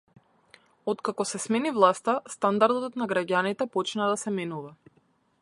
Откако 0.93 1.25
се 1.31 1.41
смени 1.43 1.73
власта 1.75 2.15
стандардот 2.37 2.99
на 3.03 3.09
граѓаните 3.13 3.69
почна 3.79 4.13
да 4.15 4.19
се 4.25 4.35
менува. 4.41 4.75